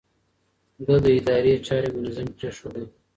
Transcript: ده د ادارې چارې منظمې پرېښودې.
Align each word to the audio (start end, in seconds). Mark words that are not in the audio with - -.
ده 0.85 0.95
د 1.03 1.05
ادارې 1.19 1.53
چارې 1.67 1.89
منظمې 1.95 2.31
پرېښودې. 2.37 2.83